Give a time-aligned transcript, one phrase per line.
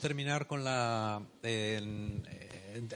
[0.00, 1.22] terminar con la,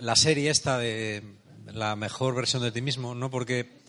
[0.01, 1.23] la serie esta de
[1.67, 3.81] la mejor versión de ti mismo, no porque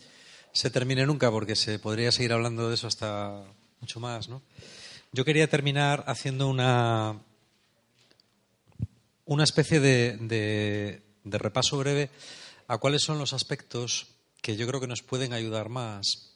[0.52, 3.42] se termine nunca, porque se podría seguir hablando de eso hasta
[3.80, 4.42] mucho más, ¿no?
[5.12, 7.20] Yo quería terminar haciendo una,
[9.24, 12.10] una especie de, de repaso breve
[12.68, 14.08] a cuáles son los aspectos
[14.42, 16.34] que yo creo que nos pueden ayudar más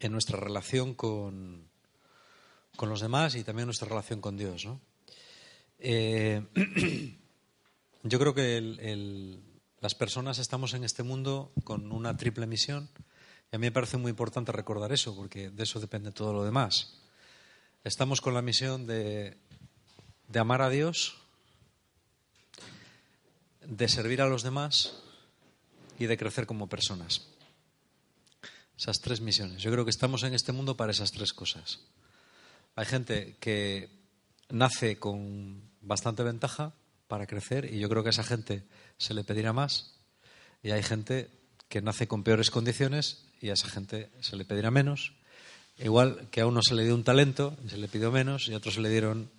[0.00, 1.68] en nuestra relación con,
[2.76, 4.64] con los demás y también nuestra relación con Dios.
[4.64, 4.80] ¿no?
[5.80, 6.42] Eh,
[8.02, 9.38] yo creo que
[9.80, 12.90] las personas estamos en este mundo con una triple misión
[13.50, 16.44] y a mí me parece muy importante recordar eso porque de eso depende todo lo
[16.44, 16.98] demás.
[17.82, 19.38] Estamos con la misión de,
[20.28, 21.16] de amar a Dios,
[23.64, 25.02] de servir a los demás
[25.98, 27.26] y de crecer como personas.
[28.78, 29.62] Esas tres misiones.
[29.62, 31.80] Yo creo que estamos en este mundo para esas tres cosas.
[32.76, 33.90] Hay gente que
[34.50, 36.72] nace con bastante ventaja
[37.08, 38.64] para crecer y yo creo que a esa gente
[38.98, 39.94] se le pedirá más.
[40.62, 41.30] Y hay gente
[41.68, 45.14] que nace con peores condiciones y a esa gente se le pedirá menos.
[45.78, 48.54] Igual que a uno se le dio un talento y se le pidió menos y
[48.54, 49.30] a otro se le dieron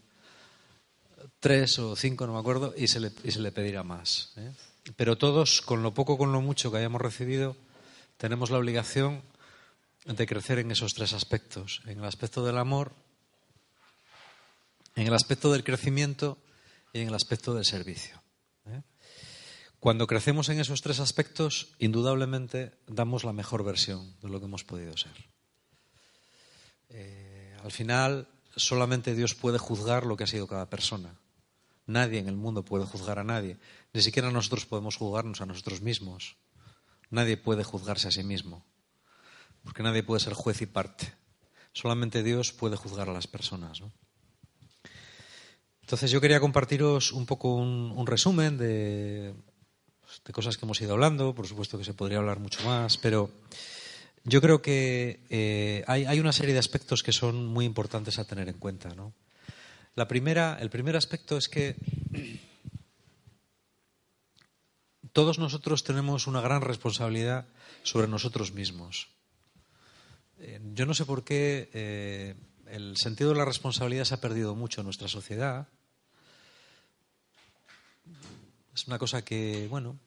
[1.40, 4.34] tres o cinco, no me acuerdo, y se le, y se le pedirá más.
[4.38, 4.52] ¿eh?
[4.96, 7.56] Pero todos, con lo poco, con lo mucho que hayamos recibido,
[8.18, 9.22] tenemos la obligación
[10.06, 12.94] de crecer en esos tres aspectos, en el aspecto del amor,
[14.96, 16.38] en el aspecto del crecimiento
[16.94, 18.22] y en el aspecto del servicio.
[18.66, 18.82] ¿eh?
[19.80, 24.64] Cuando crecemos en esos tres aspectos, indudablemente damos la mejor versión de lo que hemos
[24.64, 25.14] podido ser.
[26.90, 31.16] Eh, al final, solamente Dios puede juzgar lo que ha sido cada persona.
[31.88, 33.58] Nadie en el mundo puede juzgar a nadie.
[33.94, 36.38] Ni siquiera nosotros podemos juzgarnos a nosotros mismos.
[37.10, 38.66] Nadie puede juzgarse a sí mismo.
[39.64, 41.14] Porque nadie puede ser juez y parte.
[41.74, 43.82] Solamente Dios puede juzgar a las personas.
[43.82, 43.92] ¿no?
[45.92, 49.34] Entonces yo quería compartiros un poco un, resumen de,
[50.32, 53.30] cosas que hemos ido hablando, por supuesto que se podría hablar mucho más, pero
[54.24, 58.48] yo creo que eh, hay, una serie de aspectos que son muy importantes a tener
[58.48, 58.96] en cuenta.
[59.96, 61.76] La primera, el primer aspecto es que
[65.12, 67.48] todos nosotros tenemos una gran responsabilidad
[67.84, 69.10] sobre nosotros mismos.
[70.40, 72.36] Eh, yo no sé por qué eh,
[72.68, 75.68] el sentido de la responsabilidad se ha perdido mucho en nuestra sociedad
[78.74, 80.00] es una cosa que, bueno,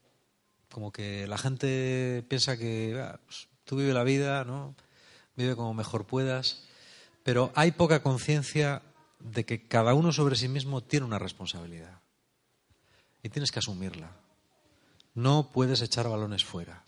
[0.71, 4.75] como que la gente piensa que ah, pues, tú vive la vida, ¿no?
[5.35, 6.63] Vive como mejor puedas,
[7.23, 8.81] pero hay poca conciencia
[9.19, 12.01] de que cada uno sobre sí mismo tiene una responsabilidad
[13.23, 14.11] y tienes que asumirla.
[15.13, 16.83] No puedes echar balones fuera.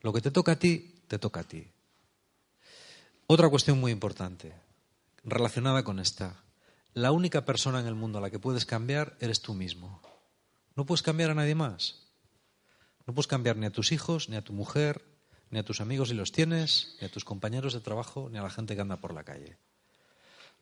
[0.00, 1.66] Lo que te toca a ti, te toca a ti.
[3.26, 4.52] Otra cuestión muy importante,
[5.24, 6.42] relacionada con esta.
[6.92, 10.00] La única persona en el mundo a la que puedes cambiar eres tú mismo.
[10.76, 12.04] No puedes cambiar a nadie más.
[13.06, 15.04] No puedes cambiar ni a tus hijos, ni a tu mujer,
[15.50, 18.42] ni a tus amigos si los tienes, ni a tus compañeros de trabajo, ni a
[18.42, 19.58] la gente que anda por la calle.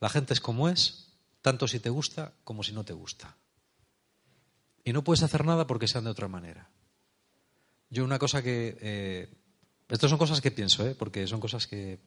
[0.00, 3.36] La gente es como es, tanto si te gusta como si no te gusta.
[4.84, 6.68] Y no puedes hacer nada porque sean de otra manera.
[7.88, 8.76] Yo una cosa que...
[8.80, 9.28] Eh,
[9.88, 10.94] estas son cosas que pienso, ¿eh?
[10.94, 12.00] porque son cosas que...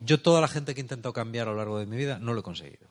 [0.00, 2.32] Yo toda la gente que he intentado cambiar a lo largo de mi vida no
[2.32, 2.88] lo he conseguido.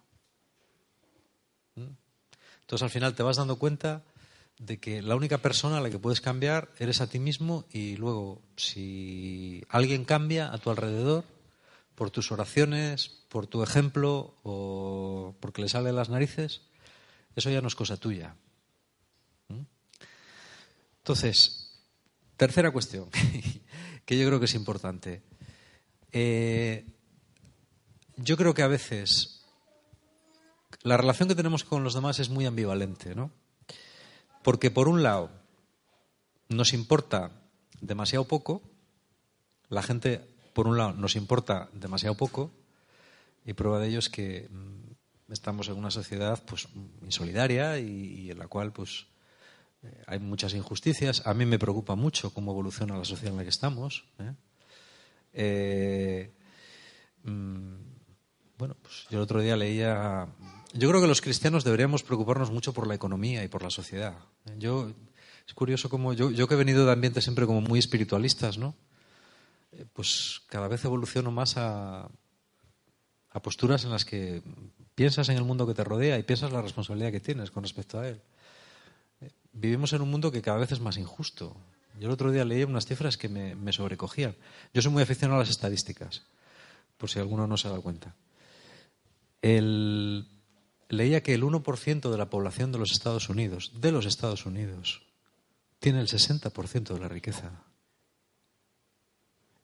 [2.68, 4.04] Entonces al final te vas dando cuenta
[4.60, 7.96] de que la única persona a la que puedes cambiar eres a ti mismo y
[7.96, 11.24] luego si alguien cambia a tu alrededor
[11.96, 16.60] por tus oraciones, por tu ejemplo o porque le sale las narices,
[17.38, 18.36] eso ya no es cosa tuya.
[19.48, 19.62] ¿Mm?
[20.98, 21.80] Entonces,
[22.36, 23.10] tercera cuestión,
[24.06, 25.22] que yo creo que es importante.
[26.12, 26.86] Eh,
[28.18, 29.37] yo creo que a veces
[30.88, 33.32] la relación que tenemos con los demás es muy ambivalente, ¿no?
[34.44, 35.30] Porque por un lado
[36.50, 37.32] nos importa
[37.82, 38.62] demasiado poco,
[39.70, 42.52] la gente por un lado nos importa demasiado poco
[43.46, 46.68] y prueba de ello es que mm, estamos en una sociedad pues
[47.02, 49.08] insolidaria y, en la cual pues
[49.84, 51.28] eh, hay muchas injusticias.
[51.28, 54.06] A mí me preocupa mucho cómo evoluciona la sociedad en la que estamos.
[54.20, 54.34] ¿eh?
[55.34, 56.32] Eh,
[57.24, 57.76] mm,
[58.58, 60.28] bueno, pues yo el otro día leía
[60.74, 64.16] yo creo que los cristianos deberíamos preocuparnos mucho por la economía y por la sociedad.
[64.58, 64.92] Yo,
[65.48, 68.76] es curioso como yo, yo que he venido de ambientes siempre como muy espiritualistas, ¿no?
[69.72, 72.10] Eh, pues cada vez evoluciono más a,
[73.44, 74.42] posturas en las que
[74.96, 78.00] piensas en el mundo que te rodea y piensas la responsabilidad que tienes con respecto
[78.00, 78.20] a él.
[79.22, 81.56] Eh, vivimos en un mundo que cada vez es más injusto.
[82.00, 84.36] Yo el otro día leí unas cifras que me, me sobrecogían.
[84.74, 86.24] Yo soy muy aficionado a las estadísticas,
[86.98, 88.16] por si alguno no se ha dado cuenta.
[90.90, 95.04] Leía que el 1% de la población de los Estados Unidos, de los Estados Unidos,
[95.80, 97.64] tiene el 60% de la riqueza.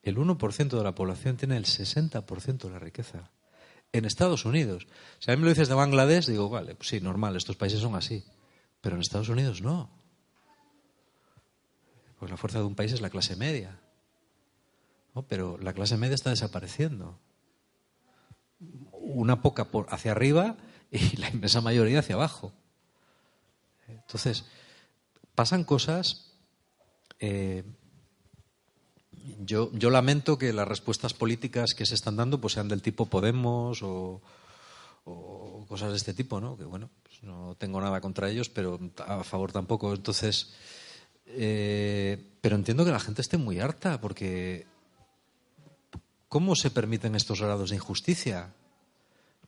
[0.02, 3.31] El 1% de la población tiene el 60% de la riqueza.
[3.94, 4.88] En Estados Unidos.
[5.20, 7.80] Si a mí me lo dices de Bangladesh, digo, vale, pues sí, normal, estos países
[7.80, 8.24] son así.
[8.81, 9.90] Pero en Estados Unidos no.
[12.20, 13.80] Pues la fuerza de un país es la clase media.
[15.28, 17.20] Pero la clase media está desapareciendo.
[18.92, 20.58] Una poca por hacia arriba
[20.94, 22.54] y la inmensa mayoría hacia abajo.
[23.88, 24.45] Entonces,
[25.36, 26.31] pasan cosas.
[27.19, 27.63] Eh,
[29.40, 33.06] yo, yo, lamento que las respuestas políticas que se están dando pues sean del tipo
[33.06, 34.22] Podemos o,
[35.68, 36.57] cosas de este tipo, ¿no?
[36.57, 39.94] Que bueno, pues no tengo nada contra ellos, pero a favor tampoco.
[39.94, 40.54] Entonces,
[41.25, 44.68] eh, pero entiendo que la gente esté muy harta porque
[46.30, 48.54] ¿cómo se permiten estos grados de injusticia?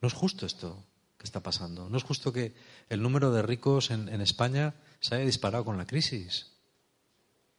[0.00, 0.82] No es justo esto
[1.26, 1.90] está pasando.
[1.90, 2.54] No es justo que
[2.88, 6.46] el número de ricos en, España se haya disparado con la crisis.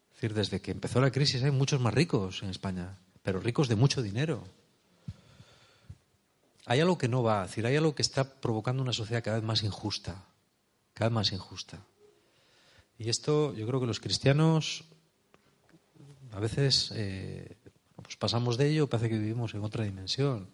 [0.10, 3.68] Es decir, desde que empezó la crisis hay muchos más ricos en España, pero ricos
[3.68, 4.44] de mucho dinero.
[6.66, 9.64] Hay algo que no va, hay algo que está provocando una sociedad cada vez más
[9.64, 10.26] injusta,
[10.94, 11.80] cada vez más injusta.
[12.98, 14.84] Y esto yo creo que los cristianos
[16.32, 17.58] a veces eh,
[17.96, 20.50] pues pasamos de ello, parece que vivimos en otra dimensión,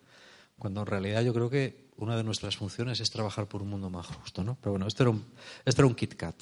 [0.57, 3.89] cuando en realidad yo creo que una de nuestras funciones es trabajar por un mundo
[3.89, 4.43] más justo.
[4.43, 4.57] ¿no?
[4.61, 5.25] Pero bueno, esto era un,
[5.65, 6.35] esto Kit Kat.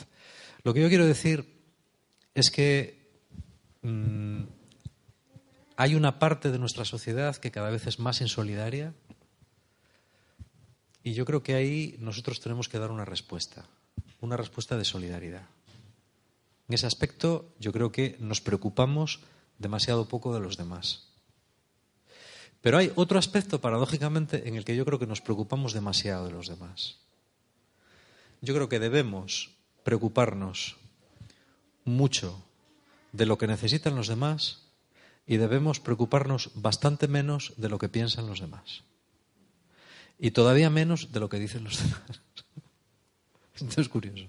[0.63, 1.62] Lo que yo quiero decir
[2.33, 3.09] es que
[3.81, 4.44] mm,
[5.75, 8.94] hay una parte de nuestra sociedad que cada vez es más insolidaria
[11.03, 13.65] y yo creo que ahí nosotros tenemos que dar una respuesta,
[14.19, 15.48] una respuesta de solidaridad.
[16.68, 19.21] En ese aspecto yo creo que nos preocupamos
[19.57, 21.11] demasiado poco de los demás.
[22.62, 26.31] Pero hay otro aspecto, paradójicamente, en el que yo creo que nos preocupamos demasiado de
[26.31, 27.00] los demás.
[28.42, 29.50] Yo creo que debemos
[29.84, 30.78] preocuparnos
[31.86, 32.44] mucho
[33.12, 34.62] de lo que necesitan los demás
[35.25, 38.84] y debemos preocuparnos bastante menos de lo que piensan los demás.
[40.19, 42.22] Y todavía menos de lo que dicen los demás.
[43.56, 44.25] Esto es curioso.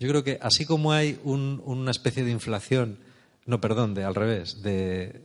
[0.00, 2.98] Yo creo que así como hay una especie de inflación,
[3.46, 5.22] no, perdón, de al revés, de,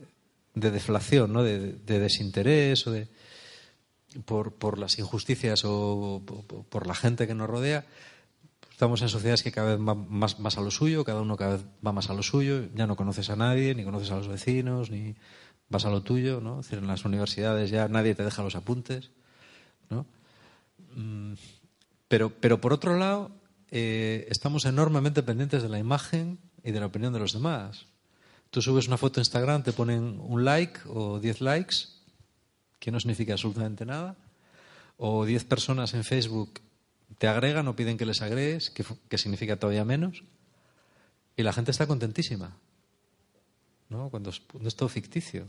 [0.54, 1.42] deflación, ¿no?
[1.42, 3.08] de, desinterés o de,
[4.24, 6.22] por, las injusticias o
[6.68, 7.84] por, la gente que nos rodea,
[8.70, 11.56] estamos en sociedades que cada vez van más, más, a lo suyo, cada uno cada
[11.56, 14.28] vez va más a lo suyo, ya no conoces a nadie, ni conoces a los
[14.28, 15.14] vecinos, ni
[15.68, 16.60] vas a lo tuyo, ¿no?
[16.60, 19.10] Es decir, en las universidades ya nadie te deja los apuntes,
[19.90, 20.06] ¿no?
[20.94, 21.34] Mm,
[22.08, 23.32] pero, pero por otro lado,
[23.70, 27.86] eh, estamos enormemente pendientes de la imagen y de la opinión de los demás.
[28.54, 31.90] Tú subes una foto a Instagram, te ponen un like o diez likes,
[32.78, 34.14] que no significa absolutamente nada,
[34.96, 36.60] o diez personas en Facebook
[37.18, 40.22] te agregan o piden que les agregues, que, que significa todavía menos,
[41.36, 42.56] y la gente está contentísima,
[43.88, 44.08] ¿no?
[44.08, 45.48] Cuando es, todo ficticio.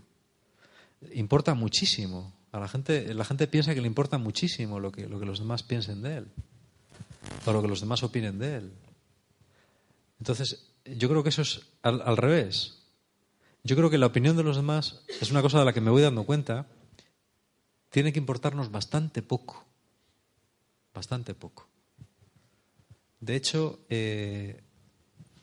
[1.14, 2.34] Importa muchísimo.
[2.52, 5.38] A la gente, la gente piensa que le importa muchísimo lo que, lo que los
[5.38, 6.28] demás piensen de él
[7.46, 8.72] o lo que los demás opinen de él.
[10.18, 12.85] Entonces, yo creo que eso es al, revés.
[13.66, 15.90] Yo creo que la opinión de los demás es una cosa de la que me
[15.90, 16.68] voy dando cuenta.
[17.90, 19.66] Tiene que importarnos bastante poco.
[20.94, 21.68] Bastante poco.
[23.20, 24.62] De hecho, eh,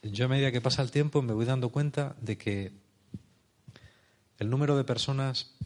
[0.02, 2.71] yo a medida que pasa el tiempo me voy dando cuenta de que
[4.38, 5.57] el número de personas,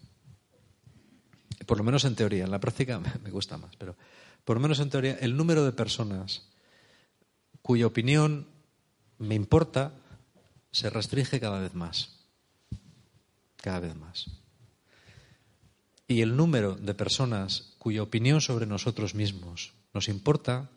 [1.66, 3.96] por lo menos en teoría, en la práctica me gusta más, pero
[4.46, 6.48] por lo menos en teoría, el número de personas
[7.60, 8.46] cuya opinión
[9.18, 9.92] me importa
[10.70, 12.15] se restringe cada vez más.
[13.66, 14.30] Cada vez más.
[16.06, 20.70] Y el número de personas cuya opinión sobre nosotros mismos nos importa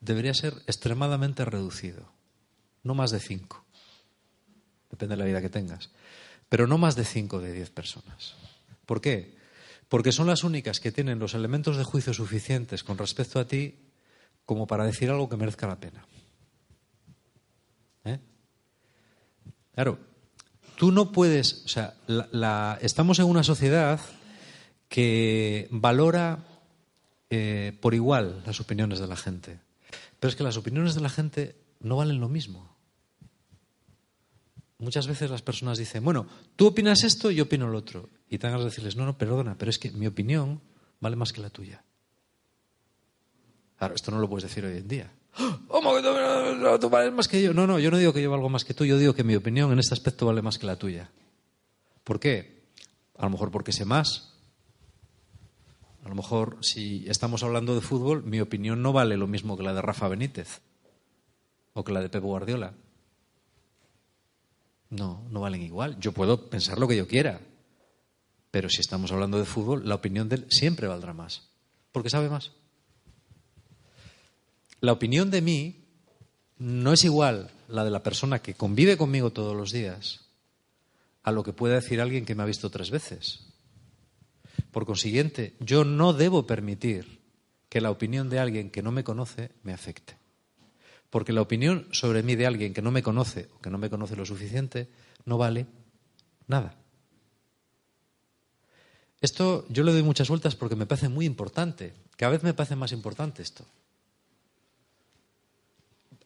[0.00, 2.10] debería ser extremadamente reducido.
[2.82, 3.64] No más de cinco.
[4.90, 5.90] Depende de la vida que tengas.
[6.48, 8.34] Pero no más de cinco de diez personas.
[8.86, 9.36] ¿Por qué?
[9.88, 13.76] porque son las únicas que tienen los elementos de juicio suficientes con respecto a ti
[14.44, 16.04] como para decir algo que merezca la pena.
[18.04, 18.18] ¿Eh?
[19.76, 20.00] Claro,
[20.76, 21.94] tú no puedes, o sea,
[22.80, 24.00] estamos en una sociedad
[24.88, 26.44] que valora
[27.30, 29.58] eh, por igual las opiniones de la gente,
[30.20, 32.76] pero es que las opiniones de la gente no valen lo mismo.
[34.78, 38.10] Muchas veces las personas dicen, bueno, tú opinas esto y yo opino lo otro.
[38.28, 40.60] Y tengas que decirles, no, no, perdona, pero es que mi opinión
[41.00, 41.82] vale más que la tuya.
[43.78, 45.10] Claro, esto no lo puedes decir hoy en día.
[45.68, 46.02] ¿Cómo que
[46.80, 47.52] tú, vales más que yo?
[47.52, 49.36] No, no, yo no digo que yo valgo más que tú, yo digo que mi
[49.36, 51.10] opinión en este aspecto vale más que la tuya.
[52.04, 52.64] ¿Por qué?
[53.16, 54.34] A lo mejor porque sé más.
[56.04, 59.64] A lo mejor, si estamos hablando de fútbol, mi opinión no vale lo mismo que
[59.64, 60.60] la de Rafa Benítez
[61.74, 62.74] o que la de Pep Guardiola.
[64.88, 65.98] No, no valen igual.
[65.98, 67.40] Yo puedo pensar lo que yo quiera,
[68.50, 71.50] pero si estamos hablando de fútbol, la opinión de él siempre valdrá más,
[71.92, 72.52] porque sabe más.
[74.86, 75.84] La opinión de mí
[76.58, 80.26] no es igual la de la persona que convive conmigo todos los días
[81.24, 83.48] a lo que pueda decir alguien que me ha visto tres veces.
[84.70, 87.20] Por consiguiente, yo no debo permitir
[87.68, 90.18] que la opinión de alguien que no me conoce me afecte.
[91.10, 93.90] Porque la opinión sobre mí de alguien que no me conoce o que no me
[93.90, 94.88] conoce lo suficiente
[95.24, 95.66] no vale
[96.46, 96.76] nada.
[99.20, 101.92] Esto yo le doy muchas vueltas porque me parece muy importante.
[102.16, 103.66] Cada vez me parece más importante esto.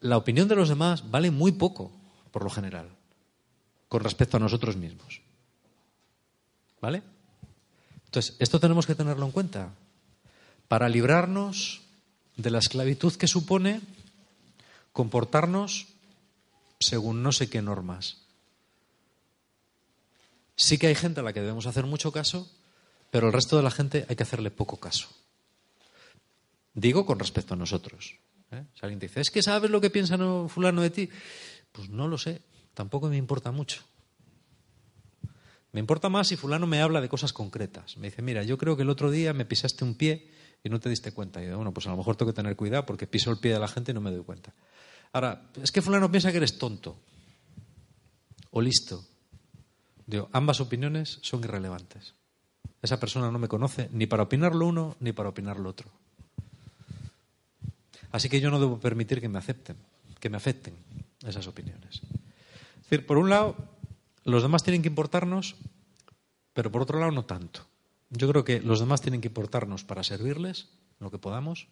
[0.01, 1.93] La opinión de los demás vale muy poco,
[2.31, 2.89] por lo general,
[3.89, 5.21] con respecto a nosotros mismos.
[6.81, 7.03] ¿Vale?
[8.07, 9.71] Entonces, esto tenemos que tenerlo en cuenta
[10.69, 11.83] para librarnos
[12.37, 13.81] de la esclavitud que supone
[14.93, 15.89] comportarnos
[16.79, 18.19] según no sé qué normas.
[20.57, 22.51] Sí que hay gente a la que debemos hacer mucho caso,
[23.11, 25.09] pero el resto de la gente hay que hacerle poco caso.
[26.75, 28.17] Digo con respecto a nosotros.
[28.53, 28.65] ¿Eh?
[28.75, 31.09] Si alguien dice, es que sabes lo que piensa fulano de ti,
[31.73, 32.43] pues no lo sé,
[32.75, 33.83] tampoco me importa mucho.
[35.73, 37.97] Me importa más si fulano me habla de cosas concretas.
[37.97, 40.29] Me dice, mira, yo creo que el otro día me pisaste un pie
[40.65, 41.43] y no te diste cuenta.
[41.43, 43.53] Y yo, bueno, pues a lo mejor tengo que tener cuidado porque piso el pie
[43.53, 44.53] de la gente y no me doy cuenta.
[45.13, 46.97] Ahora, es que fulano piensa que eres tonto
[48.51, 49.05] o listo.
[50.07, 52.15] Digo, ambas opiniones son irrelevantes.
[52.83, 55.91] Esa persona no me conoce ni para opinar lo uno ni para opinar lo otro.
[58.13, 59.77] Así que yo no debo permitir que me acepten,
[60.19, 60.75] que me afecten
[61.27, 62.03] esas opiniones.
[62.77, 63.57] Es decir, por un lado,
[64.25, 65.57] los demás tienen que importarnos,
[66.53, 67.67] pero por otro lado no tanto.
[68.11, 71.69] Yo creo que los demás tienen que importarnos para servirles, lo que podamos,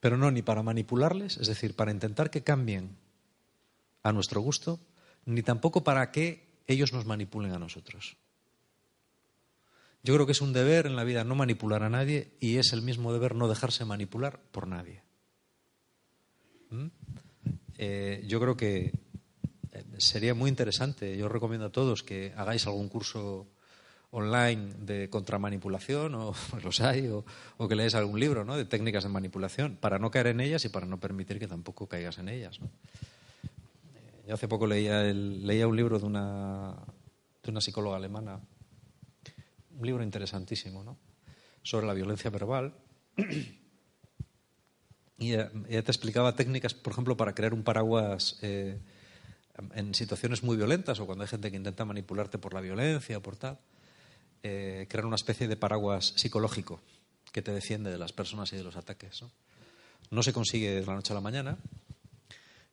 [0.00, 2.96] pero no ni para manipularles, es decir, para intentar que cambien
[4.02, 4.80] a nuestro gusto,
[5.24, 8.16] ni tampoco para que ellos nos manipulen a nosotros.
[10.04, 12.72] Yo creo que es un deber en la vida no manipular a nadie y es
[12.72, 15.02] el mismo deber no dejarse manipular por nadie.
[16.70, 16.86] ¿Mm?
[17.78, 18.92] Eh, yo creo que
[19.70, 21.16] eh, sería muy interesante.
[21.16, 23.46] Yo recomiendo a todos que hagáis algún curso
[24.10, 27.24] online de contramanipulación, o los hay, o,
[27.68, 28.56] que leáis algún libro ¿no?
[28.56, 31.86] de técnicas de manipulación, para no caer en ellas y para no permitir que tampoco
[31.86, 32.58] caigas en ellas.
[32.58, 36.76] Eh, yo hace poco leía, leía un libro de una,
[37.42, 38.40] de una psicóloga alemana,
[39.82, 40.96] un libro interesantísimo, ¿no?
[41.62, 42.74] sobre la violencia verbal.
[45.18, 48.80] Y ella, te explicaba técnicas, por ejemplo, para crear un paraguas eh,
[49.74, 53.22] en situaciones muy violentas o cuando hay gente que intenta manipularte por la violencia o
[53.22, 53.58] por tal.
[54.42, 56.80] Eh, crear una especie de paraguas psicológico
[57.30, 59.22] que te defiende de las personas y de los ataques.
[60.10, 60.22] ¿no?
[60.22, 61.58] se consigue de la noche a la mañana.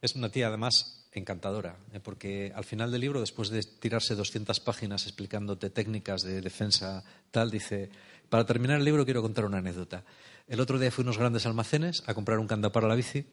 [0.01, 2.00] Es una tía, además, encantadora, ¿eh?
[2.00, 7.50] porque al final del libro, después de tirarse 200 páginas explicándote técnicas de defensa, tal,
[7.50, 7.89] dice,
[8.30, 10.04] para terminar el libro quiero contar una anécdota.
[10.48, 13.25] El otro día fui a unos grandes almacenes a comprar un candado para la bici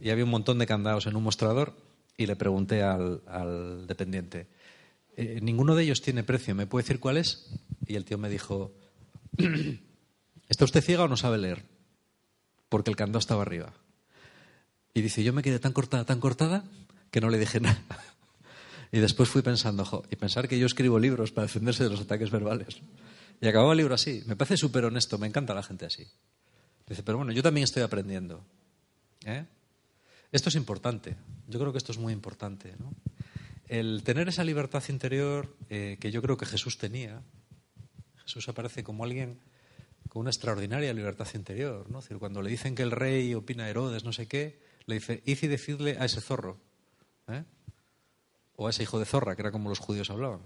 [0.00, 1.74] y había un montón de candados en un mostrador
[2.16, 4.46] y le pregunté al dependiente,
[5.16, 7.48] eh, ninguno de ellos tiene precio, ¿me puede decir cuál es?
[7.86, 8.74] Y el tío me dijo,
[10.48, 11.64] ¿está usted ciega o no sabe leer?
[12.68, 13.72] Porque el candado estaba arriba.
[14.96, 16.64] Y dice, yo me quedé tan cortada, tan cortada,
[17.10, 17.84] que no le dije nada.
[18.90, 22.00] Y después fui pensando, jo, y pensar que yo escribo libros para defenderse de los
[22.00, 22.80] ataques verbales.
[23.42, 24.22] Y acababa el libro así.
[24.24, 26.06] Me parece súper honesto, me encanta la gente así.
[26.88, 28.42] Dice, pero bueno, yo también estoy aprendiendo.
[29.26, 29.44] ¿eh?
[30.32, 31.14] Esto es importante.
[31.46, 32.74] Yo creo que esto es muy importante.
[32.78, 32.94] ¿no?
[33.68, 37.20] el tener esa libertad interior eh, que yo creo que Jesús tenía,
[38.22, 39.40] Jesús aparece como alguien
[40.08, 41.90] con una extraordinaria libertad interior.
[41.90, 42.00] ¿no?
[42.00, 45.22] decir, cuando le dicen que el rey opina a Herodes, no sé qué, le dice,
[45.26, 46.58] id y decidle a ese zorro,
[47.28, 47.44] ¿eh?
[48.56, 50.40] o a ese hijo de zorra, que era como los judíos hablaban.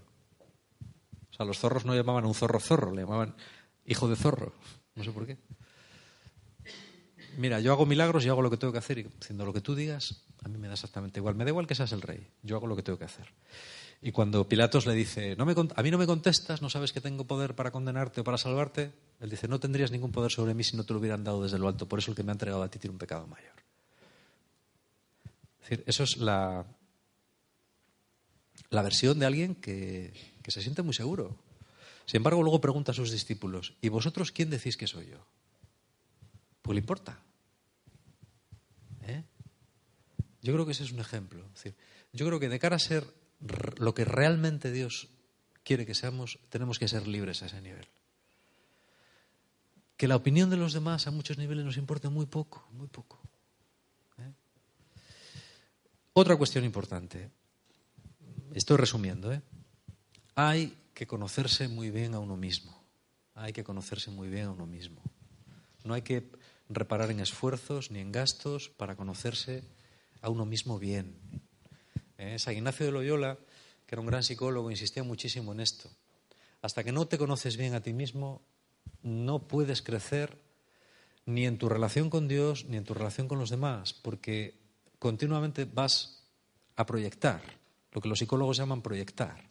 [1.31, 3.35] O sea, los zorros no llamaban un zorro zorro, le llamaban
[3.87, 4.53] hijo de zorro.
[4.95, 5.39] No sé por qué.
[7.37, 9.61] Mira, yo hago milagros y hago lo que tengo que hacer y haciendo lo que
[9.61, 11.35] tú digas, a mí me da exactamente igual.
[11.35, 12.27] Me da igual que seas el rey.
[12.43, 13.27] Yo hago lo que tengo que hacer.
[14.03, 17.01] Y cuando Pilatos le dice, no me, a mí no me contestas, no sabes que
[17.01, 20.65] tengo poder para condenarte o para salvarte, él dice, no tendrías ningún poder sobre mí
[20.65, 21.87] si no te lo hubieran dado desde lo alto.
[21.87, 23.53] Por eso el que me ha entregado a ti tiene un pecado mayor.
[25.63, 26.67] Es decir, eso es la,
[28.71, 30.13] la versión de alguien que,
[30.43, 31.37] que se siente muy seguro.
[32.07, 35.25] Sin embargo, luego pregunta a sus discípulos, ¿y vosotros quién decís que soy yo?
[36.63, 37.21] Pues le importa.
[39.03, 39.23] ¿Eh?
[40.43, 41.45] Yo creo que ese es un ejemplo.
[42.13, 43.05] yo creo que de cara a ser
[43.79, 45.09] lo que realmente Dios
[45.63, 47.87] quiere que seamos, tenemos que ser libres a ese nivel.
[49.97, 53.21] que la opinión de los demás a muchos niveles nos importa muy poco, muy poco.
[56.21, 57.31] Otra cuestión importante.
[58.53, 59.33] Estoy resumiendo.
[59.33, 59.41] ¿eh?
[60.35, 62.79] Hay que conocerse muy bien a uno mismo.
[63.35, 65.01] Hay que conocerse muy bien a uno mismo.
[65.83, 66.31] No hay que
[66.69, 69.65] reparar en esfuerzos ni en gastos para conocerse
[70.21, 71.17] a uno mismo bien.
[72.19, 72.39] ¿Eh?
[72.39, 73.39] San Ignacio de Loyola,
[73.87, 75.89] que era un gran psicólogo, insistía muchísimo en esto.
[76.61, 78.43] Hasta que no te conoces bien a ti mismo,
[79.03, 80.37] no puedes crecer
[81.25, 84.60] ni en tu relación con Dios ni en tu relación con los demás, porque
[85.01, 86.23] continuamente vas
[86.77, 87.43] a proyectar,
[87.91, 89.51] lo que los psicólogos llaman proyectar.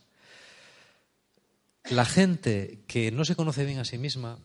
[1.89, 4.39] La gente que no se conoce bien a sí misma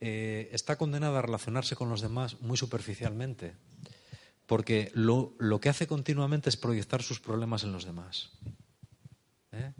[0.00, 3.56] eh, está condenada a relacionarse con los demás muy superficialmente,
[4.46, 8.30] porque lo, que hace continuamente es proyectar sus problemas en los demás.
[9.52, 9.72] ¿eh?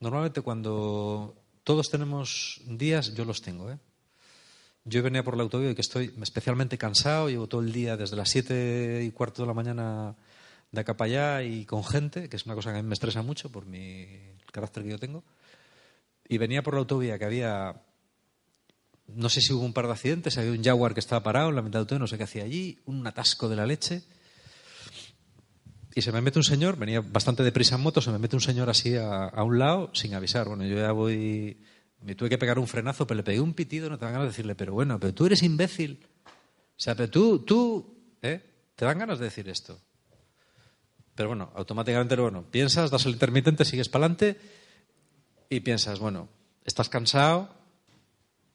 [0.00, 3.70] Normalmente cuando todos tenemos días, yo los tengo.
[3.70, 3.78] ¿eh?
[4.84, 8.16] Yo venía por la autovía y que estoy especialmente cansado, llevo todo el día desde
[8.16, 10.14] las siete y cuarto de la mañana
[10.70, 12.94] de acá para allá y con gente, que es una cosa que a mí me
[12.94, 15.24] estresa mucho por mi, el carácter que yo tengo.
[16.28, 17.82] Y venía por la autovía que había,
[19.06, 21.56] no sé si hubo un par de accidentes, había un Jaguar que estaba parado en
[21.56, 24.02] la mitad de no sé qué hacía allí, un atasco de la leche.
[25.94, 28.42] Y se me mete un señor, venía bastante deprisa en moto, se me mete un
[28.42, 30.48] señor así a, un lado sin avisar.
[30.48, 31.62] Bueno, yo ya voy,
[32.04, 34.26] me tuve que pegar un frenazo, pero le pegué un pitido, no te dan ganas
[34.26, 36.06] de decirle, pero bueno, pero tú eres imbécil.
[36.26, 38.42] O sea, pero tú, tú, ¿eh?
[38.76, 39.80] Te dan ganas de decir esto.
[41.14, 44.38] Pero bueno, automáticamente, bueno, piensas, das el intermitente, sigues para adelante
[45.48, 46.28] y piensas, bueno,
[46.64, 47.48] estás cansado,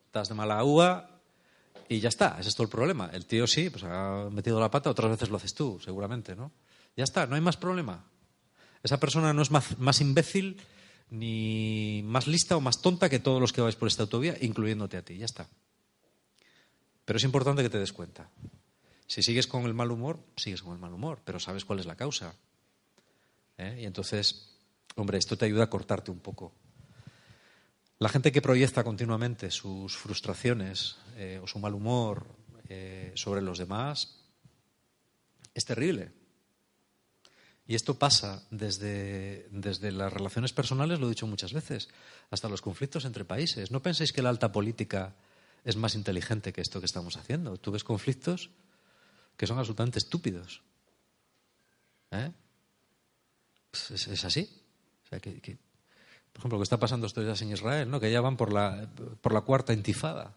[0.05, 1.21] estás de mala uva
[1.87, 3.09] y ya está, es todo el problema.
[3.13, 6.51] El tío sí, pues ha metido la pata, otras veces lo haces tú, seguramente, ¿no?
[6.97, 8.05] Ya está, no hay más problema.
[8.83, 10.61] Esa persona no es más, imbécil
[11.09, 14.97] ni más lista o más tonta que todos los que vais por esta autovía, incluyéndote
[14.97, 15.17] a ti.
[15.17, 15.47] Ya está.
[17.05, 18.29] Pero es importante que te des cuenta.
[19.07, 21.87] Si sigues con el mal humor, sigues con el mal humor, pero sabes cuál es
[21.87, 22.35] la causa.
[23.57, 23.79] ¿Eh?
[23.81, 24.55] Y entonces,
[24.95, 26.53] hombre, esto te ayuda a cortarte un poco.
[27.97, 32.27] La gente que proyecta continuamente sus frustraciones eh, o su mal humor
[32.69, 34.15] eh, sobre los demás
[35.53, 36.18] es terrible.
[37.69, 41.87] Y esto pasa desde, desde, las relaciones personales, lo he dicho muchas veces,
[42.31, 43.69] hasta los conflictos entre países.
[43.69, 45.13] No penséis que la alta política
[45.63, 47.57] es más inteligente que esto que estamos haciendo.
[47.57, 48.49] Tú ves conflictos
[49.37, 50.63] que son absolutamente estúpidos.
[52.09, 52.31] ¿Eh?
[53.69, 54.49] Pues es, así.
[55.07, 57.99] por ejemplo, lo que está pasando estos días en Israel, ¿no?
[57.99, 58.89] que ya van por la,
[59.21, 60.35] por la cuarta intifada.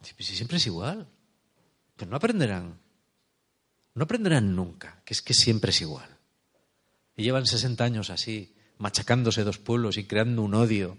[0.00, 1.06] Si siempre es igual.
[1.98, 2.80] Pero no aprenderán.
[3.94, 6.19] No aprenderán nunca, que es que siempre es igual.
[7.20, 10.96] Y llevan 60 años así, machacándose dos pueblos y creando un odio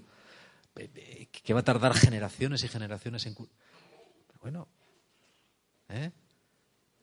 [0.75, 3.35] eh, eh, que va a tardar generaciones y generaciones en...
[4.39, 4.67] bueno,
[5.89, 6.11] ¿eh?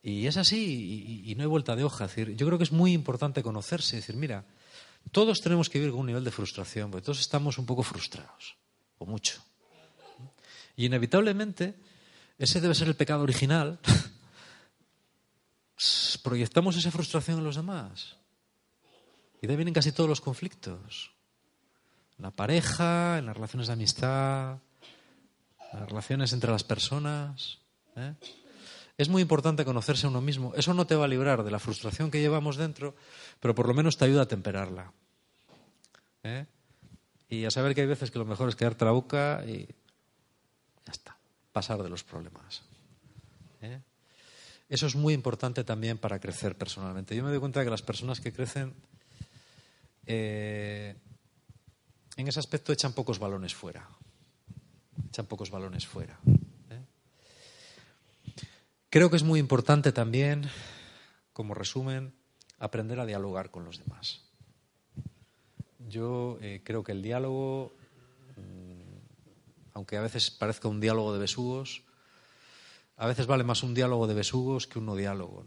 [0.05, 2.07] Y es así y, no hay vuelta de hoja.
[2.15, 4.45] yo creo que es muy importante conocerse y decir, mira,
[5.11, 8.57] todos tenemos que vivir con un nivel de frustración, porque todos estamos un poco frustrados,
[8.99, 9.43] o mucho.
[10.77, 11.75] Y inevitablemente,
[12.39, 13.81] ese debe ser el pecado original.
[16.23, 18.18] Proyectamos esa frustración en los demás.
[19.41, 21.13] Y de ahí vienen casi todos los conflictos.
[22.19, 24.59] En la pareja, en las relaciones de amistad,
[25.73, 27.59] en las relaciones entre las personas.
[27.97, 28.15] ¿eh?
[28.97, 30.53] Es muy importante conocerse a uno mismo.
[30.57, 32.97] Eso no te va a librar de la frustración que llevamos dentro,
[33.39, 34.93] pero por lo menos te ayuda a temperarla.
[36.25, 36.47] ¿eh?
[37.29, 39.67] Y a saber que hay veces que lo mejor es quedarte la boca y
[40.85, 41.17] ya está,
[41.53, 42.63] pasar de los problemas.
[43.61, 43.81] ¿eh?
[44.69, 47.15] Eso es muy importante también para crecer personalmente.
[47.15, 48.75] Yo me doy cuenta de que las personas que crecen
[50.11, 50.97] eh,
[52.17, 53.87] en ese aspecto echan pocos balones fuera.
[55.09, 56.19] Echan pocos balones fuera.
[56.71, 56.83] ¿eh?
[58.89, 60.49] Creo que es muy importante también,
[61.35, 62.15] como resumen,
[62.59, 64.25] aprender a dialogar con los demás.
[65.79, 67.77] Yo eh, creo que el diálogo,
[68.37, 71.85] mm, aunque a veces parezca un diálogo de besugos,
[72.97, 75.45] a veces vale más un diálogo de besugos que un no diálogo.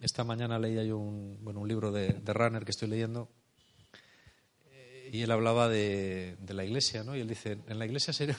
[0.00, 3.30] Esta mañana leía yo un, bueno, un libro de, de Runner que estoy leyendo
[5.12, 7.16] y él hablaba de, la iglesia, ¿no?
[7.16, 8.36] Y él dice, en la iglesia sería,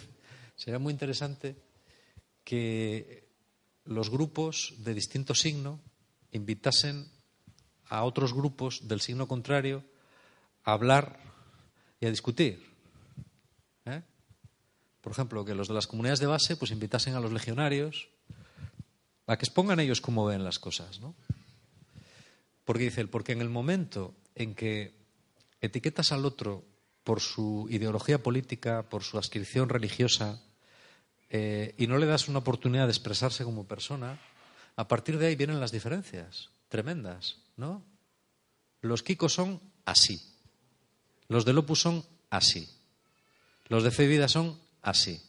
[0.80, 1.56] muy interesante
[2.44, 3.28] que
[3.86, 5.80] los grupos de distinto signo
[6.32, 7.10] invitasen
[7.90, 9.84] a otros grupos del signo contrario
[10.64, 11.20] a hablar
[12.00, 12.66] y a discutir.
[13.86, 14.02] ¿eh?
[15.02, 18.10] Por ejemplo, que los de las comunidades de base pues invitasen a los legionarios
[19.26, 21.16] a que expongan ellos cómo ven las cosas, ¿no?
[22.64, 24.97] Porque dice él, porque en el momento en que
[25.62, 26.64] etiquetas al otro
[27.04, 30.42] por su ideología política, por su adscripción religiosa,
[31.30, 34.20] eh, y no le das una oportunidad de expresarse como persona,
[34.76, 37.84] a partir de ahí vienen las diferencias tremendas, ¿no?
[38.82, 40.22] Los Kikos son así.
[41.28, 42.70] Los de Lopus son así.
[43.68, 45.22] Los de Fevida son así.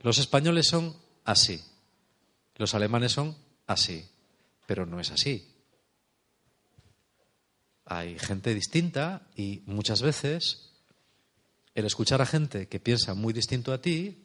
[0.00, 1.62] Los españoles son así.
[2.56, 4.06] Los alemanes son así.
[4.66, 5.53] Pero no es así.
[7.86, 10.72] Hay gente distinta y muchas veces
[11.74, 14.24] el escuchar a gente que piensa muy distinto a ti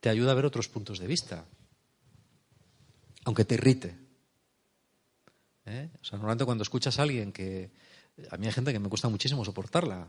[0.00, 1.44] te ayuda a ver otros puntos de vista,
[3.24, 3.96] aunque te irrite.
[5.66, 5.88] ¿Eh?
[6.00, 7.70] O sea, normalmente cuando escuchas a alguien que...
[8.30, 10.06] A mí hay gente que me cuesta muchísimo soportarla,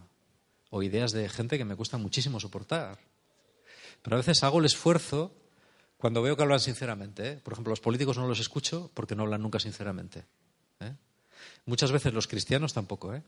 [0.69, 2.99] o ideas de gente que me cuesta muchísimo soportar.
[4.01, 5.33] Pero a veces hago el esfuerzo
[5.97, 7.31] cuando veo que hablan sinceramente.
[7.31, 7.39] ¿eh?
[7.41, 10.25] Por ejemplo, los políticos no los escucho porque no hablan nunca sinceramente.
[10.81, 10.93] ¿eh?
[11.65, 13.13] Muchas veces los cristianos tampoco.
[13.13, 13.23] ¿eh?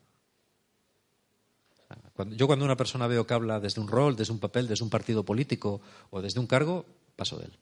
[2.31, 4.89] yo cuando una persona veo que habla desde un rol, desde un papel, desde un
[4.89, 7.59] partido político o desde un cargo, paso de él.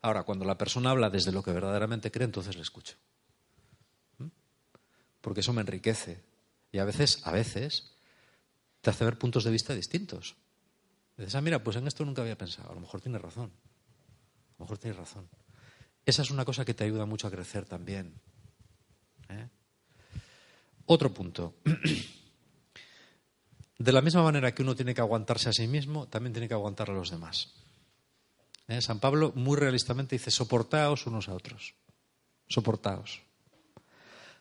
[0.00, 2.96] Ahora, cuando la persona habla desde lo que verdaderamente cree, entonces le escucho.
[4.18, 4.28] ¿Mm?
[5.20, 6.22] Porque eso me enriquece.
[6.70, 7.96] Y a veces, a veces,
[8.80, 10.36] te hace ver puntos de vista distintos.
[11.16, 12.70] dices, ah, mira, pues en esto nunca había pensado.
[12.70, 13.50] A lo mejor tiene razón.
[13.50, 15.28] A lo mejor tiene razón.
[16.06, 18.14] Esa es una cosa que te ayuda mucho a crecer también.
[19.28, 19.48] ¿Eh?
[20.86, 21.54] Otro punto.
[23.78, 26.54] De la misma manera que uno tiene que aguantarse a sí mismo, también tiene que
[26.54, 27.52] aguantar a los demás.
[28.66, 28.82] ¿Eh?
[28.82, 31.74] San Pablo muy realistamente dice, soportaos unos a otros.
[32.48, 33.22] Soportaos.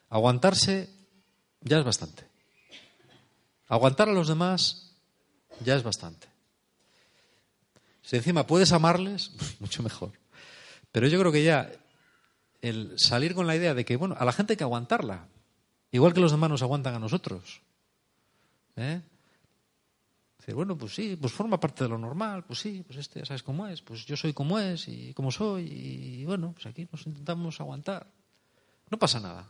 [0.10, 0.90] Aguantarse
[1.62, 2.24] ya es bastante.
[3.68, 4.96] Aguantar a los demás
[5.64, 6.28] ya es bastante.
[8.02, 10.14] Si encima puedes amarles, mucho mejor.
[10.92, 11.72] Pero yo creo que ya
[12.62, 15.28] el salir con la idea de que, bueno, a la gente hay que aguantarla,
[15.92, 17.62] igual que los demás nos aguantan a nosotros.
[18.76, 19.02] ¿Eh?
[20.54, 23.44] bueno, pues sí, pues forma parte de lo normal, pues sí, pues este ya sabes
[23.44, 27.06] cómo es, pues yo soy como es y como soy, y bueno, pues aquí nos
[27.06, 28.08] intentamos aguantar.
[28.90, 29.48] No pasa nada.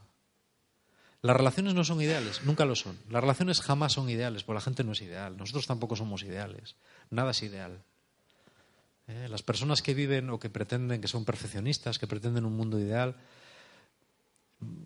[1.22, 2.98] Las relaciones no son ideales, nunca lo son.
[3.10, 5.38] Las relaciones jamás son ideales, porque la gente no es ideal.
[5.38, 6.76] Nosotros tampoco somos ideales.
[7.10, 7.84] Nada es ideal.
[9.08, 9.28] ¿Eh?
[9.30, 13.16] Las personas que viven o que pretenden que son perfeccionistas, que pretenden un mundo ideal,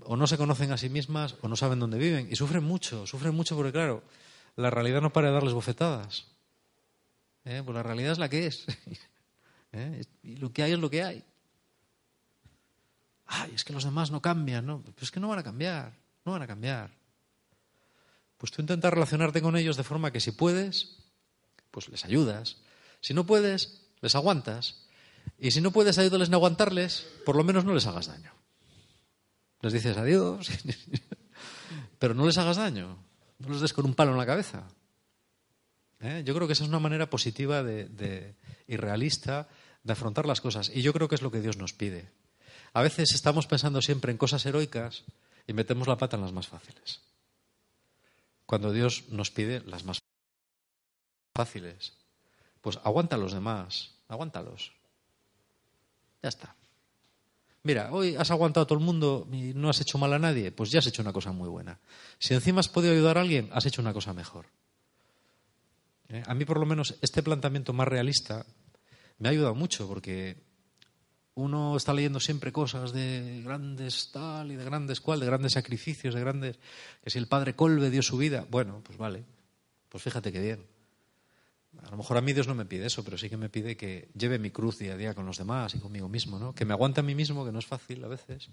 [0.02, 3.08] o no se conocen a sí mismas o no saben dónde viven y sufren mucho,
[3.08, 4.04] sufren mucho porque claro,
[4.56, 6.28] la realidad no para de darles bofetadas.
[7.46, 7.62] ¿Eh?
[7.66, 8.66] Pues la realidad es la que es.
[9.72, 10.04] ¿Eh?
[10.24, 11.24] Y lo que hay es lo que hay.
[13.26, 14.82] Ay, es que los demás no cambian, ¿no?
[14.82, 15.94] Pues es que no van a cambiar,
[16.26, 16.92] no van a cambiar.
[18.38, 20.98] Pues tú intentas relacionarte con ellos de forma que si puedes,
[21.72, 22.58] pues les ayudas.
[23.00, 24.88] Si no puedes, les aguantas.
[25.40, 28.34] Y si no puedes ayudarles a aguantarles, por lo menos no les hagas daño.
[29.62, 30.50] Les dices adiós,
[32.00, 32.98] pero no les hagas daño.
[33.40, 34.68] No los des con un palo en la cabeza.
[36.00, 36.24] ¿Eh?
[36.26, 37.64] Yo creo que esa es una manera positiva
[38.68, 39.48] y realista
[39.84, 40.72] de afrontar las cosas.
[40.74, 42.10] Y yo creo que es lo que Dios nos pide.
[42.74, 45.04] A veces estamos pensando siempre en cosas heroicas
[45.46, 47.02] y metemos la pata en las más fáciles.
[48.46, 50.00] Cuando Dios nos pide las más
[51.36, 51.94] fáciles,
[52.62, 54.71] pues aguanta a los demás, aguántalos.
[56.21, 56.56] Ya está.
[57.63, 60.52] Mira, hoy has aguantado a todo el mundo y no has hecho mal a nadie,
[60.52, 61.80] pues ya has hecho una cosa muy buena.
[62.17, 64.47] Si encima has podido ayudar a alguien, has hecho una cosa mejor.
[66.10, 66.24] ¿Eh?
[66.26, 68.45] A mí, por lo menos, este planteamiento más realista
[69.19, 70.38] me ha ayudado mucho porque
[71.36, 76.15] uno está leyendo siempre cosas de grandes tal y de grandes cual, de grandes sacrificios,
[76.15, 76.60] de grandes.
[77.04, 79.24] que si el padre Colbe dio su vida, bueno, pues vale,
[79.88, 80.71] pues fíjate qué bien.
[81.80, 83.78] A lo mejor a mí Dios no me pide eso, pero sí que me pide
[83.78, 86.54] que lleve mi cruz día a día con los demás y conmigo mismo, ¿no?
[86.54, 88.50] Que me aguante a mí mismo, que no es fácil a veces,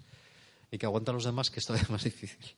[0.71, 2.55] y que aguante a los demás, que es todavía más difícil.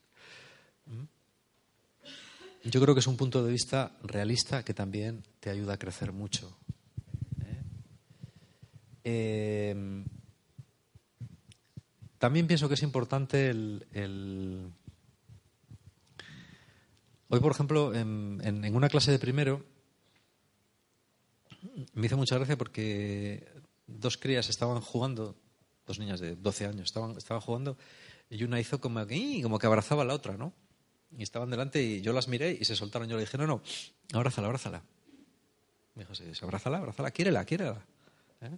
[2.64, 6.12] Yo creo que es un punto de vista realista que también te ayuda a crecer
[6.12, 6.56] mucho.
[7.44, 7.64] ¿eh?
[9.04, 10.04] Eh,
[12.20, 14.72] también pienso que es importante el...
[17.30, 19.71] Hoy, por ejemplo, en una clase de primero,
[22.02, 23.48] me hizo mucha gracia porque
[23.86, 25.36] dos crías estaban jugando,
[25.86, 27.78] dos niñas de 12 años estaban, estaban jugando
[28.30, 30.52] y una hizo como que, como que abrazaba a la otra, ¿no?
[31.16, 33.08] Y estaban delante y yo las miré y se soltaron.
[33.08, 33.62] Yo le dije, no, no,
[34.14, 34.82] abrázala, abrázala.
[35.94, 37.86] Me dijo, sí, abrázala, abrázala, quiérela, quiérela.
[38.42, 38.58] ¿Eh?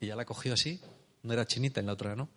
[0.00, 0.80] Y ya la cogió así,
[1.22, 2.30] no era chinita en la otra, ¿no?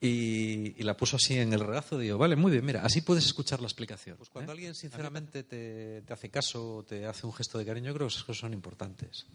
[0.00, 1.98] Y, la puso así en el regazo.
[1.98, 4.16] Digo, vale, muy bien, mira, así puedes escuchar la explicación.
[4.16, 4.54] Pues cuando ¿Eh?
[4.54, 8.24] alguien sinceramente te, hace caso, te hace un gesto de cariño, yo creo que esas
[8.24, 9.26] cosas son importantes.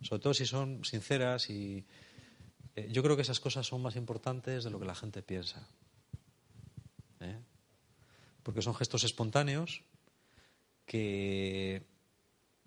[0.00, 1.84] Sobre todo si son sinceras y.
[2.76, 5.66] Eh, yo creo que esas cosas son más importantes de lo que la gente piensa.
[7.20, 7.38] ¿Eh?
[8.42, 9.82] Porque son gestos espontáneos
[10.84, 11.86] que,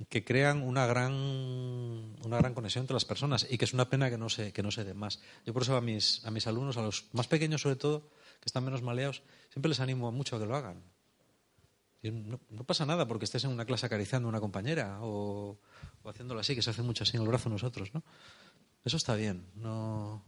[0.05, 4.09] que crean una gran, una gran conexión entre las personas y que es una pena
[4.09, 5.19] que no se, que no se den más.
[5.45, 8.45] Yo por eso a mis, a mis alumnos, a los más pequeños sobre todo, que
[8.45, 10.83] están menos maleados, siempre les animo mucho a que lo hagan.
[12.03, 15.59] No, pasa nada porque estés en una clase acariciando a una compañera o,
[16.03, 18.03] o, haciéndolo así, que se hace mucho así en el brazo nosotros, ¿no?
[18.85, 19.49] Eso está bien.
[19.55, 20.23] No...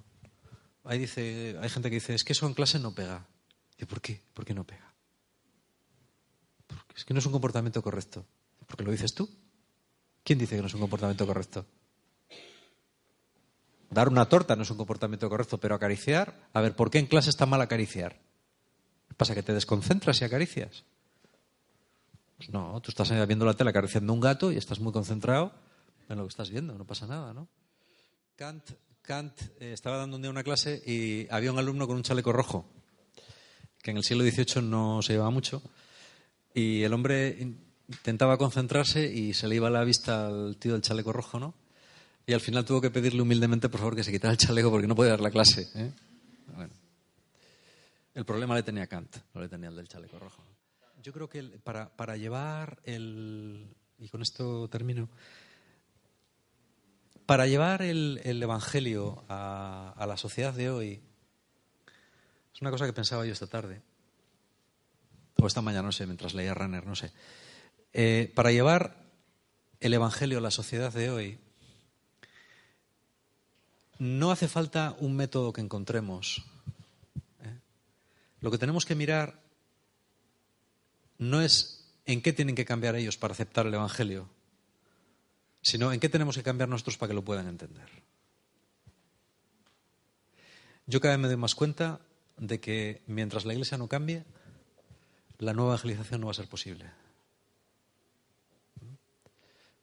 [0.83, 3.27] Ahí dice, hay gente que dice, es que eso en clase no pega.
[3.77, 4.21] ¿Y por qué?
[4.33, 4.93] ¿Por qué no pega?
[6.67, 8.25] Porque es que no es un comportamiento correcto.
[8.65, 9.29] ¿Porque lo dices tú?
[10.23, 11.65] ¿Quién dice que no es un comportamiento correcto?
[13.89, 17.07] Dar una torta no es un comportamiento correcto, pero acariciar, a ver, ¿por qué en
[17.07, 18.19] clase está mal acariciar?
[19.07, 19.33] ¿Qué pasa?
[19.33, 20.83] ¿Que te desconcentras y acaricias?
[22.37, 25.51] Pues no, tú estás viendo la tele acariciando un gato y estás muy concentrado
[26.07, 27.47] en lo que estás viendo, no pasa nada, ¿no?
[28.35, 32.03] Kant, Kant eh, estaba dando un día una clase y había un alumno con un
[32.03, 32.65] chaleco rojo,
[33.81, 35.61] que en el siglo XVIII no se llevaba mucho,
[36.53, 37.41] y el hombre
[37.89, 41.53] intentaba concentrarse y se le iba la vista al tío del chaleco rojo, ¿no?
[42.25, 44.87] Y al final tuvo que pedirle humildemente, por favor, que se quitara el chaleco porque
[44.87, 45.67] no podía dar la clase.
[45.73, 45.91] ¿eh?
[48.13, 50.43] El problema le tenía Kant, no le tenía el del chaleco rojo.
[51.01, 53.65] Yo creo que para, para llevar el...
[53.97, 55.09] Y con esto termino.
[57.25, 61.01] Para llevar el, el Evangelio a, a la sociedad de hoy,
[62.53, 63.81] es una cosa que pensaba yo esta tarde,
[65.37, 67.11] o esta mañana, no sé, mientras leía Runner, no sé.
[67.93, 68.95] Eh, para llevar
[69.79, 71.39] el Evangelio a la sociedad de hoy,
[73.97, 76.43] no hace falta un método que encontremos.
[77.41, 77.59] ¿eh?
[78.41, 79.41] Lo que tenemos que mirar
[81.17, 84.29] no es en qué tienen que cambiar ellos para aceptar el Evangelio,
[85.61, 87.87] sino en qué tenemos que cambiar nosotros para que lo puedan entender.
[90.87, 91.99] Yo cada vez me doy más cuenta
[92.37, 94.23] de que mientras la Iglesia no cambie,
[95.37, 96.85] la nueva evangelización no va a ser posible.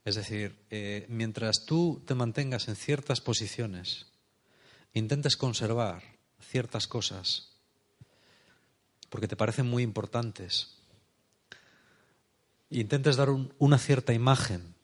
[0.06, 4.06] Es decir, eh, mientras tú te mantengas en ciertas posiciones,
[4.94, 6.04] intentes conservar
[6.38, 7.56] ciertas cosas,
[9.10, 10.78] porque te parecen muy importantes,
[12.70, 14.76] e intentes dar una cierta imagen,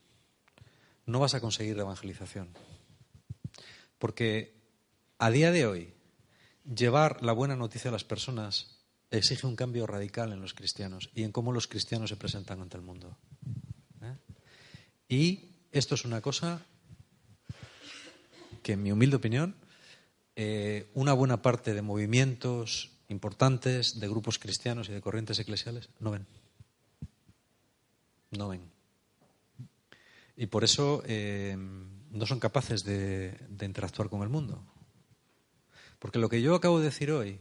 [1.07, 2.51] no vas a conseguir la evangelización.
[4.01, 4.59] Porque
[5.19, 5.95] a día de hoy,
[6.67, 8.83] llevar la buena noticia a las personas
[9.13, 12.77] exige un cambio radical en los cristianos y en cómo los cristianos se presentan ante
[12.77, 13.17] el mundo.
[15.13, 16.65] Y esto es una cosa
[18.63, 19.55] que, en mi humilde opinión,
[20.37, 26.13] eh, una buena parte de movimientos importantes, de grupos cristianos y de corrientes eclesiales, no
[26.13, 26.27] ven.
[28.31, 28.63] No ven.
[30.35, 34.65] Y por eso eh, no son capaces de, de interactuar con el mundo.
[35.99, 37.39] Porque lo que yo acabo de decir hoy,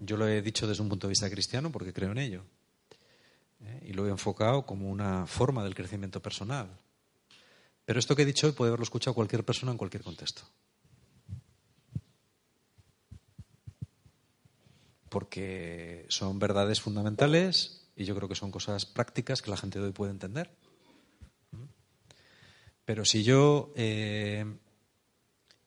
[0.00, 2.44] yo lo he dicho desde un punto de vista cristiano porque creo en ello.
[3.66, 3.80] ¿Eh?
[3.86, 6.68] y lo he enfocado como una forma del crecimiento personal.
[7.84, 10.42] Pero esto que he dicho hoy puede haberlo escuchado cualquier persona en cualquier contexto.
[15.08, 19.86] Porque son verdades fundamentales y yo creo que son cosas prácticas que la gente de
[19.86, 20.50] hoy puede entender.
[22.84, 24.44] Pero si yo eh,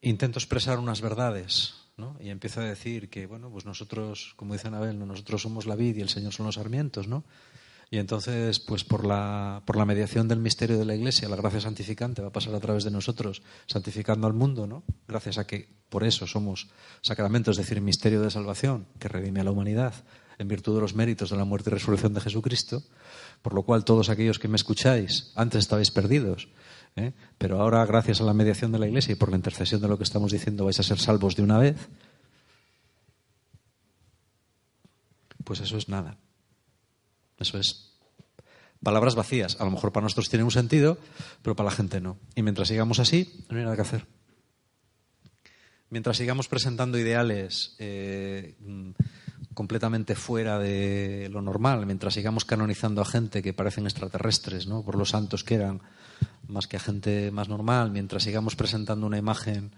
[0.02, 1.76] intento expresar unas verdades
[2.20, 5.98] y empiezo a decir que, bueno, pues nosotros, como dice Anabel, nosotros somos la vid
[5.98, 7.26] y el Señor son los sarmientos, ¿no?
[7.92, 11.62] Y entonces, pues por la, por la mediación del misterio de la Iglesia, la gracia
[11.62, 14.84] santificante va a pasar a través de nosotros, santificando al mundo, ¿no?
[15.08, 16.70] Gracias a que por eso somos
[17.02, 19.96] sacramentos, es decir, misterio de salvación que redime a la humanidad
[20.38, 22.84] en virtud de los méritos de la muerte y resurrección de Jesucristo,
[23.42, 26.48] por lo cual todos aquellos que me escucháis, antes estabais perdidos,
[26.96, 27.12] ¿eh?
[27.38, 29.98] pero ahora gracias a la mediación de la Iglesia y por la intercesión de lo
[29.98, 31.90] que estamos diciendo vais a ser salvos de una vez,
[35.44, 36.18] pues eso es nada.
[37.40, 37.90] Eso es
[38.84, 39.58] palabras vacías.
[39.60, 40.98] A lo mejor para nosotros tiene un sentido,
[41.42, 42.18] pero para la gente no.
[42.36, 44.06] Y mientras sigamos así, no hay nada que hacer.
[45.90, 48.56] Mientras sigamos presentando ideales eh,
[49.56, 54.84] completamente fuera de lo normal, mientras sigamos canonizando a gente que parecen extraterrestres, ¿no?
[54.84, 55.82] por los santos que eran,
[56.48, 59.72] más que a gente más normal, mientras sigamos presentando una imagen,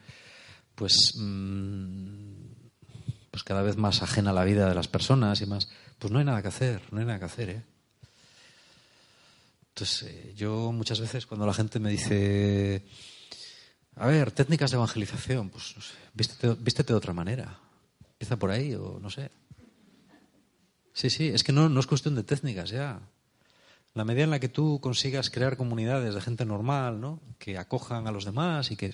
[0.76, 2.41] pues, mm,
[3.42, 6.20] pues cada vez más ajena a la vida de las personas y más, pues no
[6.20, 7.64] hay nada que hacer, no hay nada que hacer, ¿eh?
[9.70, 12.86] Entonces, eh, yo muchas veces cuando la gente me dice,
[13.96, 17.58] a ver, técnicas de evangelización, pues no sé, vístete, de otra manera.
[18.12, 19.32] Empieza por ahí o no sé.
[20.94, 23.00] Sí, sí, es que no, no es cuestión de técnicas ya.
[23.96, 27.20] La medida en la que tú consigas crear comunidades de gente normal, ¿no?
[27.40, 28.94] Que acojan a los demás y que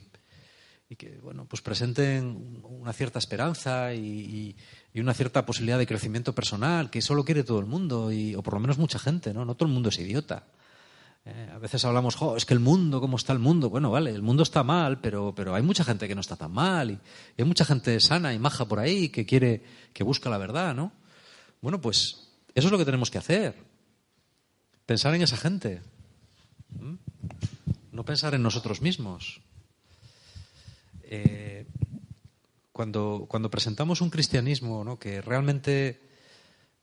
[0.89, 4.55] y que bueno pues presenten una cierta esperanza y,
[4.95, 8.41] una cierta posibilidad de crecimiento personal que eso lo quiere todo el mundo y, o
[8.41, 10.47] por lo menos mucha gente no no todo el mundo es idiota
[11.29, 13.69] Eh, a veces hablamos, jo, es que el mundo, ¿cómo está el mundo?
[13.69, 16.53] Bueno, vale, el mundo está mal, pero, pero hay mucha gente que no está tan
[16.53, 16.99] mal y,
[17.37, 20.93] hay mucha gente sana y maja por ahí que quiere, que busca la verdad, ¿no?
[21.61, 23.55] Bueno, pues eso es lo que tenemos que hacer.
[24.85, 25.81] Pensar en esa gente.
[27.91, 29.41] No pensar en nosotros mismos.
[31.09, 31.65] Eh,
[32.73, 34.99] cuando, cuando presentamos un cristianismo ¿no?
[34.99, 36.01] que realmente,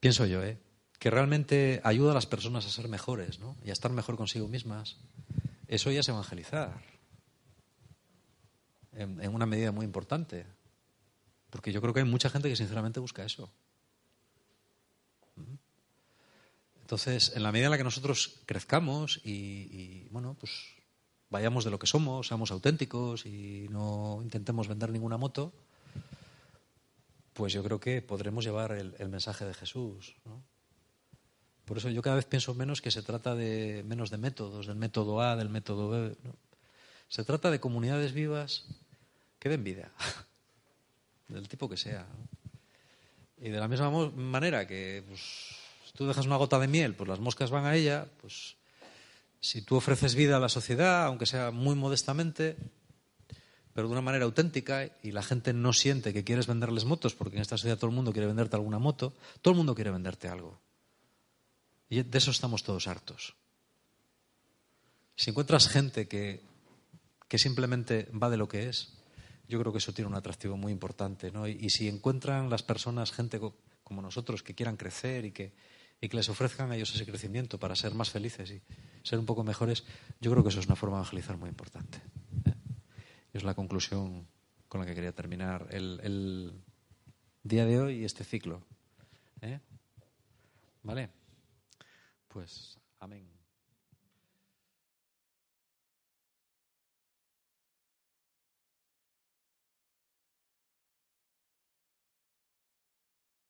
[0.01, 0.59] pienso yo, ¿eh?
[0.99, 3.57] que realmente ayuda a las personas a ser mejores ¿no?
[3.65, 4.97] y a estar mejor consigo mismas,
[5.69, 6.83] eso ya es evangelizar.
[8.93, 10.47] En, una medida muy importante.
[11.51, 13.53] Porque yo creo que hay mucha gente que sinceramente busca eso.
[16.81, 20.74] Entonces, en la medida en la que nosotros crezcamos y bueno, pues
[21.35, 25.51] vayamos de lo que somos, seamos auténticos y no intentemos vender ninguna moto,
[27.33, 30.15] pues yo creo que podremos llevar el, mensaje de Jesús.
[30.25, 30.41] ¿no?
[31.65, 34.77] Por eso yo cada vez pienso menos que se trata de menos de métodos, del
[34.77, 36.17] método A, del método B.
[37.09, 38.67] Se trata de comunidades vivas
[39.41, 39.91] que den vida,
[41.27, 42.07] del tipo que sea.
[43.39, 45.59] Y de la misma manera que pues,
[45.97, 48.55] tú dejas una gota de miel, pues las moscas van a ella, pues
[49.45, 52.57] si tú ofreces vida a la sociedad, aunque sea muy modestamente,
[53.75, 57.37] pero de una manera auténtica y la gente no siente que quieres venderles motos, porque
[57.37, 60.29] en esta sociedad todo el mundo quiere venderte alguna moto, todo el mundo quiere venderte
[60.29, 60.61] algo.
[61.91, 63.37] Y de eso estamos todos hartos.
[65.15, 66.41] Si encuentras gente que,
[67.29, 68.95] que simplemente va de lo que es,
[69.47, 71.31] yo creo que eso tiene un atractivo muy importante.
[71.31, 71.47] ¿no?
[71.47, 73.39] Y, si encuentran las personas, gente
[73.83, 75.53] como nosotros, que quieran crecer y que,
[76.01, 78.63] y que les ofrezcan a ellos ese crecimiento para ser más felices y
[79.03, 79.85] ser un poco mejores,
[80.21, 82.01] yo creo que eso es una forma de evangelizar muy importante
[83.35, 84.27] es la conclusión
[84.69, 86.63] con la que quería terminar el,
[87.43, 88.63] día de hoy y este ciclo.
[89.43, 89.61] ¿Eh?
[90.83, 91.11] ¿Vale?
[92.29, 92.79] Pues